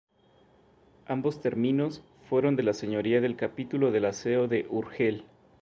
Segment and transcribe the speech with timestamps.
[1.05, 5.25] Ambos terminos fueron de la señoría del capítulo de la Seo de Urgell.